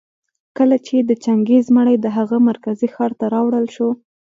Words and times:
کله 0.57 0.77
چي 0.85 0.97
د 1.01 1.11
چنګېز 1.23 1.65
مړى 1.75 1.95
د 1.99 2.07
هغه 2.17 2.37
مرکزي 2.49 2.87
ښار 2.93 3.11
ته 3.19 3.25
راوړل 3.33 3.65
شو 3.75 3.89